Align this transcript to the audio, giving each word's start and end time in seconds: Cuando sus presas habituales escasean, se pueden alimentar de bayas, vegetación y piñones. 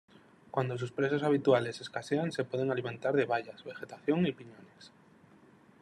Cuando 0.49 0.79
sus 0.79 0.91
presas 0.91 1.21
habituales 1.21 1.79
escasean, 1.79 2.31
se 2.31 2.43
pueden 2.43 2.71
alimentar 2.71 3.13
de 3.13 3.25
bayas, 3.25 3.63
vegetación 3.63 4.25
y 4.25 4.31
piñones. 4.31 4.91